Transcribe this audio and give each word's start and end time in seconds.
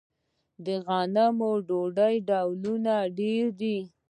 د 0.65 0.67
غنمو 0.85 1.51
ډوډۍ 1.67 2.15
ډولونه 2.29 2.93
ډیر 3.19 3.45
دي. 3.59 3.77